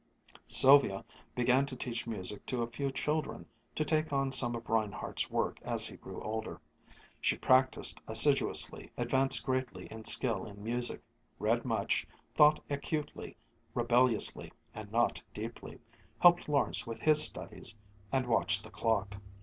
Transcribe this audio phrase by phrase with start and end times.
[0.47, 1.05] Sylvia
[1.35, 5.59] began to teach music to a few children, to take on some of Reinhardt's work
[5.61, 6.59] as he grew older.
[7.19, 11.01] She practised assiduously, advanced greatly in skill in music,
[11.37, 13.37] read much, thought acutely,
[13.75, 15.79] rebelliously and not deeply,
[16.17, 17.77] helped Lawrence with his studies...
[18.11, 19.17] and watched the clock.